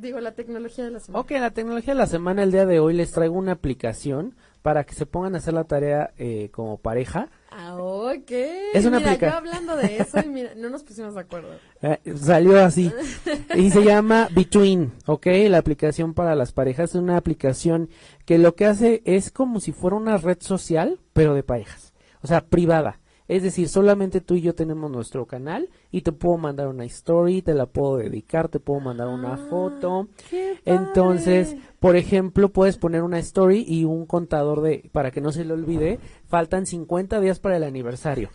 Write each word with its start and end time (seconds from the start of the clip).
digo, 0.00 0.20
la 0.20 0.32
tecnología 0.32 0.84
de 0.84 0.90
la 0.90 1.00
semana. 1.00 1.20
Ok, 1.20 1.30
la 1.32 1.50
tecnología 1.50 1.94
de 1.94 1.98
la 1.98 2.06
semana, 2.06 2.42
el 2.42 2.52
día 2.52 2.66
de 2.66 2.80
hoy 2.80 2.94
les 2.94 3.12
traigo 3.12 3.34
una 3.36 3.52
aplicación 3.52 4.34
para 4.62 4.84
que 4.84 4.94
se 4.94 5.06
pongan 5.06 5.34
a 5.34 5.38
hacer 5.38 5.54
la 5.54 5.64
tarea 5.64 6.12
eh, 6.18 6.50
como 6.52 6.78
pareja. 6.78 7.28
Ah, 7.50 7.76
ok. 7.76 8.30
Es 8.74 8.84
una 8.84 8.98
mira, 8.98 9.12
aplica- 9.12 9.30
yo 9.30 9.36
hablando 9.36 9.76
de 9.76 9.96
eso 9.98 10.18
y 10.24 10.28
mira, 10.28 10.50
no 10.56 10.68
nos 10.68 10.82
pusimos 10.82 11.14
de 11.14 11.20
acuerdo. 11.20 11.48
Eh, 11.80 11.98
salió 12.16 12.58
así. 12.64 12.92
y 13.54 13.70
se 13.70 13.84
llama 13.84 14.28
Between, 14.34 14.92
¿ok? 15.06 15.26
La 15.48 15.58
aplicación 15.58 16.12
para 16.12 16.34
las 16.34 16.50
parejas 16.52 16.90
es 16.90 16.96
una 16.96 17.16
aplicación 17.16 17.88
que 18.26 18.36
lo 18.38 18.56
que 18.56 18.66
hace 18.66 19.00
es 19.04 19.30
como 19.30 19.60
si 19.60 19.70
fuera 19.72 19.96
una 19.96 20.16
red 20.16 20.38
social, 20.40 20.98
pero 21.12 21.34
de 21.34 21.44
parejas. 21.44 21.92
O 22.20 22.26
sea, 22.26 22.40
privada. 22.40 22.98
Es 23.28 23.42
decir, 23.42 23.68
solamente 23.68 24.20
tú 24.22 24.34
y 24.34 24.40
yo 24.40 24.54
tenemos 24.54 24.90
nuestro 24.90 25.26
canal 25.26 25.68
y 25.90 26.00
te 26.00 26.12
puedo 26.12 26.38
mandar 26.38 26.68
una 26.68 26.84
story, 26.86 27.42
te 27.42 27.54
la 27.54 27.66
puedo 27.66 27.98
dedicar, 27.98 28.48
te 28.48 28.58
puedo 28.58 28.80
mandar 28.80 29.08
una 29.08 29.34
Ah, 29.34 29.46
foto. 29.50 30.08
qué 30.30 30.58
Entonces, 30.64 31.54
por 31.78 31.96
ejemplo, 31.96 32.48
puedes 32.48 32.78
poner 32.78 33.02
una 33.02 33.18
story 33.18 33.64
y 33.68 33.84
un 33.84 34.06
contador 34.06 34.62
de, 34.62 34.88
para 34.92 35.10
que 35.10 35.20
no 35.20 35.30
se 35.30 35.44
le 35.44 35.52
olvide, 35.52 35.98
faltan 36.26 36.64
50 36.66 37.20
días 37.20 37.38
para 37.38 37.56
el 37.58 37.64
aniversario. 37.64 38.30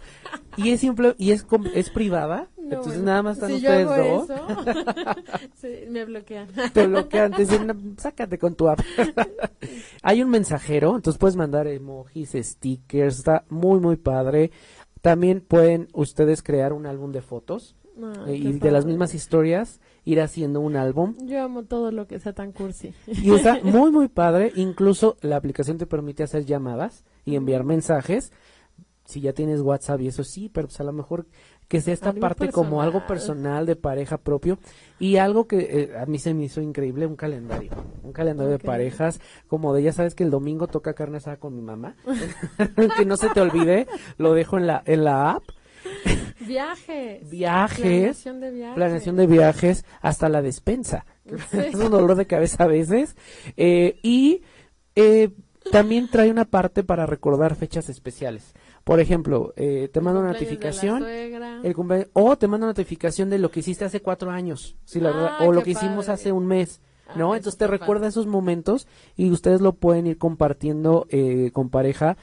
Y 0.58 0.70
es 0.70 0.80
simple, 0.81 1.16
y 1.17 1.31
es, 1.31 1.45
es 1.73 1.89
privada, 1.89 2.48
No, 2.58 2.64
entonces 2.66 2.94
bueno, 2.94 3.05
nada 3.05 3.23
más 3.23 3.38
están 3.38 3.50
si 3.50 3.55
ustedes 3.55 3.88
dos. 3.88 4.28
sí, 5.55 5.67
me 5.89 6.05
bloquean. 6.05 6.48
Te 6.73 6.86
bloquean, 6.88 7.31
te 7.31 7.41
dicen, 7.45 7.66
"No, 7.67 7.73
sácate 7.98 8.38
con 8.38 8.53
tu 8.55 8.67
app. 8.70 8.80
Hay 10.03 10.22
un 10.22 10.30
mensajero, 10.30 10.95
entonces 10.95 11.17
puedes 11.20 11.36
mandar 11.36 11.67
emojis, 11.67 12.34
stickers, 12.39 13.17
está 13.20 13.44
muy, 13.50 13.80
muy 13.80 13.95
padre. 13.95 14.52
También 15.03 15.41
pueden 15.41 15.89
ustedes 15.91 16.41
crear 16.41 16.71
un 16.71 16.85
álbum 16.85 17.11
de 17.11 17.21
fotos 17.21 17.75
Ay, 18.25 18.35
eh, 18.35 18.38
y 18.38 18.53
de 18.53 18.71
las 18.71 18.85
mismas 18.85 19.13
historias 19.13 19.81
ir 20.05 20.21
haciendo 20.21 20.61
un 20.61 20.78
álbum. 20.78 21.14
Yo 21.25 21.44
amo 21.44 21.64
todo 21.64 21.91
lo 21.91 22.08
que 22.08 22.19
sea 22.19 22.31
tan 22.31 22.53
cursi. 22.53 22.94
Y 23.08 23.33
está 23.33 23.59
muy, 23.63 23.91
muy 23.91 24.08
padre. 24.08 24.53
Incluso 24.55 25.17
la 25.19 25.36
aplicación 25.36 25.78
te 25.78 25.88
permite 25.88 26.23
hacer 26.23 26.45
llamadas 26.45 27.03
y 27.25 27.36
enviar 27.36 27.66
mensajes. 27.66 28.31
Si 29.14 29.22
ya 29.22 29.33
tienes 29.33 29.61
WhatsApp 29.61 30.02
y 30.02 30.08
eso 30.08 30.23
sí, 30.23 30.50
pero 30.53 30.67
pues 30.67 30.80
a 30.80 30.83
lo 30.83 30.92
mejor 30.94 31.25
que 31.67 31.80
sea 31.81 31.94
esta 31.94 32.09
Algo 32.09 32.22
parte 32.22 32.50
como 32.50 32.81
algo 32.81 33.06
personal. 33.08 33.66
de 33.66 33.75
pareja 33.75 34.17
propio 34.17 34.59
y 35.00 35.16
algo 35.17 35.47
que 35.47 35.59
eh, 35.59 35.97
a 35.97 36.06
mí 36.06 36.19
se 36.19 36.33
me 36.33 36.44
hizo 36.45 36.61
increíble, 36.61 37.06
un 37.08 37.16
calendario, 37.16 37.72
un 38.03 38.11
calendario 38.11 38.52
de 38.52 38.59
parejas, 38.59 39.22
como 39.47 39.73
de 39.73 39.84
ya 39.84 39.94
sabes 39.94 40.14
que 40.16 40.23
el 40.23 40.30
domingo 40.31 40.67
toca 40.67 40.94
carne 40.94 41.17
asada 41.17 41.38
con 41.38 41.56
mi 41.56 41.61
mamá, 41.61 41.95
que 42.97 43.06
no 43.06 43.16
se 43.17 43.30
te 43.30 43.39
olvide, 43.41 43.88
lo 44.17 44.34
dejo 44.34 44.58
en 44.58 44.67
la, 44.67 44.84
en 44.86 45.03
la 45.03 45.31
app, 45.31 45.44
Viajes. 46.39 47.30
viajes, 47.30 47.80
Planeación 47.81 48.39
de 48.39 48.52
viajes. 48.52 48.75
planeación 48.75 49.16
de 49.16 49.28
viajes, 49.28 49.86
hasta 50.02 50.30
la 50.30 50.41
despensa, 50.41 51.06
Sí. 51.25 51.58
es 51.58 51.75
un 51.75 51.89
dolor 51.91 52.16
de 52.16 52.28
cabeza 52.28 52.66
a 52.66 52.67
veces, 52.67 53.16
eh, 53.58 53.97
y 54.03 54.41
eh, 54.95 55.31
también 55.73 56.07
trae 56.09 56.31
una 56.31 56.45
parte 56.45 56.83
para 56.83 57.05
recordar 57.05 57.55
fechas 57.55 57.89
especiales. 57.89 58.53
Por 58.83 58.99
ejemplo, 58.99 59.53
eh, 59.55 59.89
te 59.91 59.99
manda 60.02 60.19
una 60.19 60.29
la 60.29 60.33
notificación, 60.33 61.03
el 61.63 61.75
cumple- 61.75 62.09
o 62.13 62.38
te 62.38 62.47
manda 62.47 62.66
una 62.66 62.71
notificación 62.71 63.29
de 63.29 63.39
lo 63.39 63.52
que 63.52 63.59
hiciste 63.61 63.85
hace 63.85 64.01
cuatro 64.01 64.31
años, 64.31 64.75
la 64.94 65.09
Ah, 65.09 65.13
verdad, 65.13 65.33
o 65.39 65.51
lo 65.51 65.63
que 65.63 65.71
hicimos 65.71 66.09
hace 66.09 66.31
un 66.31 66.45
mes, 66.45 66.81
¿no? 67.16 67.33
Ah, 67.33 67.38
Entonces 67.38 67.53
eso 67.55 67.57
te 67.57 67.67
recuerda 67.67 68.01
padre. 68.01 68.09
esos 68.09 68.27
momentos 68.27 68.88
y 69.16 69.29
ustedes 69.31 69.61
lo 69.61 69.73
pueden 69.73 70.07
ir 70.07 70.17
compartiendo 70.17 71.05
eh, 71.09 71.51
con 71.53 71.69
pareja. 71.69 72.17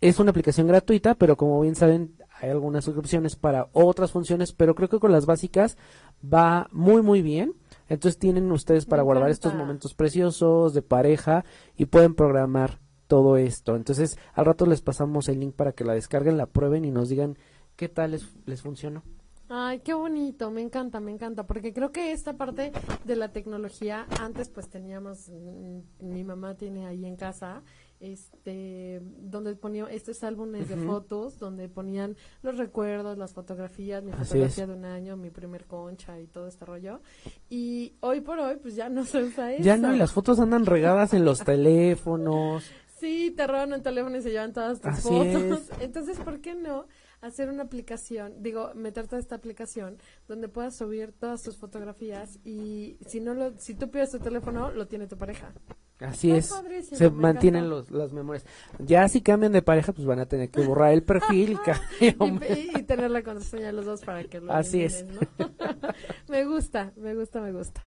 Es 0.00 0.18
una 0.18 0.30
aplicación 0.30 0.66
gratuita, 0.66 1.14
pero 1.14 1.36
como 1.36 1.60
bien 1.60 1.74
saben, 1.74 2.14
hay 2.40 2.50
algunas 2.50 2.84
suscripciones 2.84 3.36
para 3.36 3.68
otras 3.72 4.10
funciones, 4.10 4.52
pero 4.52 4.74
creo 4.74 4.88
que 4.88 4.98
con 4.98 5.12
las 5.12 5.26
básicas 5.26 5.76
va 6.22 6.68
muy, 6.72 7.02
muy 7.02 7.22
bien. 7.22 7.54
Entonces 7.88 8.18
tienen 8.18 8.50
ustedes 8.52 8.86
para 8.86 9.02
Me 9.02 9.06
guardar 9.06 9.30
estos 9.30 9.54
momentos 9.54 9.94
preciosos 9.94 10.74
de 10.74 10.82
pareja 10.82 11.44
y 11.76 11.86
pueden 11.86 12.14
programar 12.14 12.80
todo 13.06 13.36
esto. 13.36 13.76
Entonces, 13.76 14.18
al 14.34 14.46
rato 14.46 14.66
les 14.66 14.82
pasamos 14.82 15.28
el 15.28 15.40
link 15.40 15.54
para 15.54 15.72
que 15.72 15.84
la 15.84 15.94
descarguen, 15.94 16.36
la 16.36 16.46
prueben 16.46 16.84
y 16.84 16.90
nos 16.90 17.08
digan 17.08 17.38
qué 17.76 17.88
tal 17.88 18.12
les, 18.12 18.26
les 18.46 18.62
funcionó. 18.62 19.02
Ay, 19.48 19.78
qué 19.78 19.94
bonito, 19.94 20.50
me 20.50 20.60
encanta, 20.60 20.98
me 20.98 21.12
encanta, 21.12 21.46
porque 21.46 21.72
creo 21.72 21.92
que 21.92 22.10
esta 22.10 22.36
parte 22.36 22.72
de 23.04 23.14
la 23.14 23.30
tecnología, 23.30 24.04
antes 24.20 24.48
pues 24.48 24.68
teníamos, 24.68 25.28
mm, 25.28 25.78
mi 26.00 26.24
mamá 26.24 26.56
tiene 26.56 26.84
ahí 26.84 27.06
en 27.06 27.14
casa, 27.14 27.62
este, 28.00 29.00
donde 29.02 29.54
ponía 29.56 29.84
estos 29.86 30.22
álbumes 30.24 30.68
de 30.68 30.76
fotos, 30.76 31.38
donde 31.38 31.68
ponían 31.68 32.16
los 32.42 32.56
recuerdos, 32.58 33.18
las 33.18 33.32
fotografías, 33.32 34.02
mi 34.02 34.12
Así 34.12 34.24
fotografía 34.24 34.64
es. 34.64 34.68
de 34.68 34.74
un 34.76 34.84
año, 34.84 35.16
mi 35.16 35.30
primer 35.30 35.64
concha 35.66 36.18
y 36.20 36.26
todo 36.26 36.48
este 36.48 36.64
rollo, 36.64 37.00
y 37.48 37.94
hoy 38.00 38.20
por 38.20 38.38
hoy 38.38 38.56
pues 38.56 38.74
ya 38.76 38.88
no 38.88 39.04
se 39.04 39.22
usa 39.22 39.52
eso. 39.54 39.62
Ya 39.62 39.76
no, 39.76 39.94
y 39.94 39.98
las 39.98 40.12
fotos 40.12 40.38
andan 40.40 40.66
regadas 40.66 41.14
en 41.14 41.24
los 41.24 41.40
teléfonos. 41.44 42.64
Sí, 42.98 43.32
te 43.36 43.46
roban 43.46 43.72
el 43.74 43.82
teléfono 43.82 44.16
y 44.16 44.22
se 44.22 44.30
llevan 44.30 44.54
todas 44.54 44.80
tus 44.80 44.90
Así 44.90 45.08
fotos. 45.08 45.70
es. 45.70 45.70
Entonces, 45.82 46.18
¿por 46.18 46.40
qué 46.40 46.54
no 46.54 46.86
hacer 47.20 47.50
una 47.50 47.64
aplicación? 47.64 48.42
Digo, 48.42 48.72
meterte 48.74 49.16
a 49.16 49.18
esta 49.18 49.34
aplicación 49.34 49.98
donde 50.26 50.48
puedas 50.48 50.76
subir 50.76 51.12
todas 51.12 51.42
tus 51.42 51.58
fotografías 51.58 52.38
y 52.42 52.96
si 53.06 53.20
no 53.20 53.34
lo, 53.34 53.52
si 53.58 53.74
tú 53.74 53.90
pides 53.90 54.12
tu 54.12 54.18
teléfono, 54.18 54.70
lo 54.70 54.86
tiene 54.86 55.06
tu 55.06 55.18
pareja. 55.18 55.52
Así 56.00 56.30
es. 56.30 56.48
padrísimo, 56.50 56.98
Se 56.98 57.10
mantienen 57.10 57.70
los, 57.70 57.90
las 57.90 58.12
memorias. 58.12 58.44
Ya 58.78 59.08
si 59.08 59.22
cambian 59.22 59.52
de 59.52 59.62
pareja, 59.62 59.92
pues 59.92 60.06
van 60.06 60.18
a 60.18 60.26
tener 60.26 60.50
que 60.50 60.60
borrar 60.60 60.92
el 60.92 61.02
perfil. 61.02 61.58
y 62.00 62.82
tener 62.82 63.10
la 63.10 63.22
contraseña 63.22 63.66
de 63.66 63.72
los 63.72 63.86
dos 63.86 64.02
para 64.02 64.24
que 64.24 64.40
lo 64.40 64.52
Así 64.52 64.82
es. 64.82 65.06
¿no? 65.06 65.20
me 66.28 66.44
gusta, 66.44 66.92
me 66.96 67.14
gusta, 67.14 67.40
me 67.40 67.52
gusta. 67.52 67.74